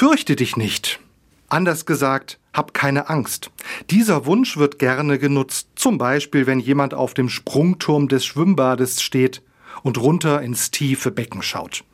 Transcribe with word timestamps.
Fürchte 0.00 0.34
dich 0.34 0.56
nicht. 0.56 0.98
Anders 1.50 1.84
gesagt, 1.84 2.38
hab 2.54 2.72
keine 2.72 3.10
Angst. 3.10 3.50
Dieser 3.90 4.24
Wunsch 4.24 4.56
wird 4.56 4.78
gerne 4.78 5.18
genutzt, 5.18 5.68
zum 5.74 5.98
Beispiel 5.98 6.46
wenn 6.46 6.58
jemand 6.58 6.94
auf 6.94 7.12
dem 7.12 7.28
Sprungturm 7.28 8.08
des 8.08 8.24
Schwimmbades 8.24 9.02
steht 9.02 9.42
und 9.82 9.98
runter 9.98 10.40
ins 10.40 10.70
tiefe 10.70 11.10
Becken 11.10 11.42
schaut. 11.42 11.84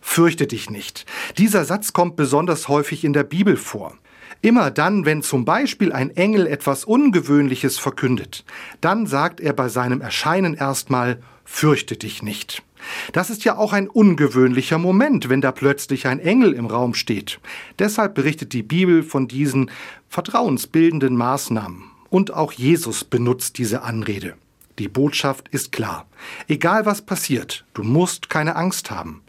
Fürchte 0.00 0.48
dich 0.48 0.70
nicht. 0.70 1.06
Dieser 1.38 1.64
Satz 1.64 1.92
kommt 1.92 2.16
besonders 2.16 2.66
häufig 2.66 3.04
in 3.04 3.12
der 3.12 3.22
Bibel 3.22 3.56
vor. 3.56 3.96
Immer 4.40 4.72
dann, 4.72 5.04
wenn 5.04 5.22
zum 5.22 5.44
Beispiel 5.44 5.92
ein 5.92 6.10
Engel 6.10 6.48
etwas 6.48 6.84
Ungewöhnliches 6.84 7.78
verkündet, 7.78 8.44
dann 8.80 9.06
sagt 9.06 9.38
er 9.38 9.52
bei 9.52 9.68
seinem 9.68 10.00
Erscheinen 10.00 10.54
erstmal, 10.54 11.22
fürchte 11.44 11.96
dich 11.96 12.24
nicht. 12.24 12.64
Das 13.12 13.30
ist 13.30 13.44
ja 13.44 13.56
auch 13.56 13.72
ein 13.72 13.88
ungewöhnlicher 13.88 14.78
Moment, 14.78 15.28
wenn 15.28 15.40
da 15.40 15.52
plötzlich 15.52 16.06
ein 16.06 16.20
Engel 16.20 16.52
im 16.52 16.66
Raum 16.66 16.94
steht. 16.94 17.40
Deshalb 17.78 18.14
berichtet 18.14 18.52
die 18.52 18.62
Bibel 18.62 19.02
von 19.02 19.28
diesen 19.28 19.70
vertrauensbildenden 20.08 21.16
Maßnahmen. 21.16 21.84
Und 22.10 22.32
auch 22.32 22.52
Jesus 22.52 23.04
benutzt 23.04 23.58
diese 23.58 23.82
Anrede. 23.82 24.34
Die 24.78 24.88
Botschaft 24.88 25.48
ist 25.48 25.72
klar. 25.72 26.06
Egal 26.48 26.86
was 26.86 27.02
passiert, 27.02 27.64
du 27.74 27.82
musst 27.82 28.30
keine 28.30 28.56
Angst 28.56 28.90
haben. 28.90 29.22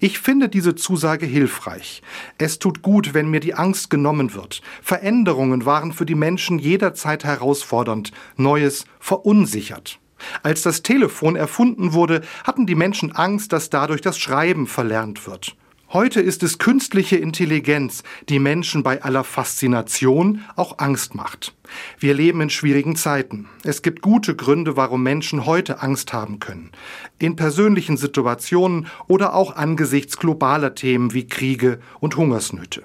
Ich 0.00 0.18
finde 0.18 0.48
diese 0.48 0.74
Zusage 0.74 1.26
hilfreich. 1.26 2.02
Es 2.38 2.58
tut 2.58 2.82
gut, 2.82 3.14
wenn 3.14 3.30
mir 3.30 3.40
die 3.40 3.54
Angst 3.54 3.88
genommen 3.88 4.34
wird. 4.34 4.62
Veränderungen 4.82 5.64
waren 5.64 5.92
für 5.92 6.06
die 6.06 6.16
Menschen 6.16 6.58
jederzeit 6.58 7.24
herausfordernd, 7.24 8.10
Neues 8.36 8.84
verunsichert. 8.98 9.99
Als 10.42 10.62
das 10.62 10.82
Telefon 10.82 11.36
erfunden 11.36 11.92
wurde, 11.92 12.22
hatten 12.44 12.66
die 12.66 12.74
Menschen 12.74 13.12
Angst, 13.12 13.52
dass 13.52 13.70
dadurch 13.70 14.00
das 14.00 14.18
Schreiben 14.18 14.66
verlernt 14.66 15.26
wird. 15.26 15.56
Heute 15.92 16.20
ist 16.20 16.44
es 16.44 16.58
künstliche 16.58 17.16
Intelligenz, 17.16 18.04
die 18.28 18.38
Menschen 18.38 18.84
bei 18.84 19.02
aller 19.02 19.24
Faszination 19.24 20.44
auch 20.54 20.78
Angst 20.78 21.16
macht. 21.16 21.56
Wir 21.98 22.14
leben 22.14 22.40
in 22.42 22.50
schwierigen 22.50 22.94
Zeiten. 22.94 23.48
Es 23.64 23.82
gibt 23.82 24.00
gute 24.00 24.36
Gründe, 24.36 24.76
warum 24.76 25.02
Menschen 25.02 25.46
heute 25.46 25.82
Angst 25.82 26.12
haben 26.12 26.38
können. 26.38 26.70
In 27.18 27.34
persönlichen 27.34 27.96
Situationen 27.96 28.86
oder 29.08 29.34
auch 29.34 29.56
angesichts 29.56 30.16
globaler 30.16 30.76
Themen 30.76 31.12
wie 31.12 31.26
Kriege 31.26 31.80
und 31.98 32.16
Hungersnöte. 32.16 32.84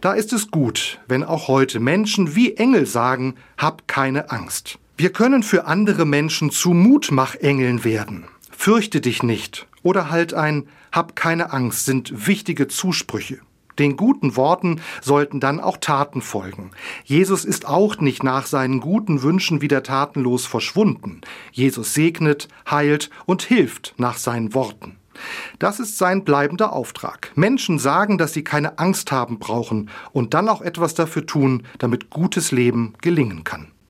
Da 0.00 0.12
ist 0.12 0.32
es 0.32 0.50
gut, 0.50 0.98
wenn 1.06 1.22
auch 1.22 1.46
heute 1.46 1.78
Menschen 1.78 2.34
wie 2.34 2.56
Engel 2.56 2.86
sagen, 2.86 3.36
hab 3.56 3.86
keine 3.86 4.32
Angst. 4.32 4.80
Wir 4.96 5.10
können 5.10 5.42
für 5.42 5.64
andere 5.66 6.04
Menschen 6.04 6.50
zu 6.50 6.70
Mutmachengeln 6.70 7.82
werden. 7.82 8.24
Fürchte 8.50 9.00
dich 9.00 9.22
nicht 9.22 9.66
oder 9.82 10.10
halt 10.10 10.34
ein 10.34 10.68
Hab 10.92 11.16
keine 11.16 11.52
Angst 11.52 11.86
sind 11.86 12.26
wichtige 12.26 12.68
Zusprüche. 12.68 13.38
Den 13.78 13.96
guten 13.96 14.36
Worten 14.36 14.82
sollten 15.00 15.40
dann 15.40 15.58
auch 15.58 15.78
Taten 15.78 16.20
folgen. 16.20 16.72
Jesus 17.04 17.46
ist 17.46 17.66
auch 17.66 17.98
nicht 18.00 18.22
nach 18.22 18.44
seinen 18.44 18.80
guten 18.80 19.22
Wünschen 19.22 19.62
wieder 19.62 19.82
tatenlos 19.82 20.44
verschwunden. 20.44 21.22
Jesus 21.52 21.94
segnet, 21.94 22.48
heilt 22.70 23.08
und 23.24 23.42
hilft 23.42 23.94
nach 23.96 24.18
seinen 24.18 24.52
Worten. 24.52 24.98
Das 25.58 25.80
ist 25.80 25.96
sein 25.96 26.22
bleibender 26.22 26.72
Auftrag. 26.72 27.32
Menschen 27.34 27.78
sagen, 27.78 28.18
dass 28.18 28.34
sie 28.34 28.44
keine 28.44 28.78
Angst 28.78 29.10
haben 29.10 29.38
brauchen 29.38 29.88
und 30.12 30.34
dann 30.34 30.50
auch 30.50 30.60
etwas 30.60 30.92
dafür 30.94 31.24
tun, 31.24 31.62
damit 31.78 32.10
gutes 32.10 32.52
Leben 32.52 32.92
gelingen 33.00 33.42
kann. 33.42 33.72